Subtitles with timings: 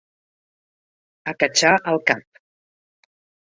[1.33, 2.41] Acatxar el cap.